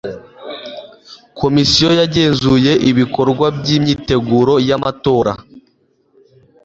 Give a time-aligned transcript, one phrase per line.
[1.39, 5.31] komisiyo yagenzuye ibikorwa by imyiteguro y amatora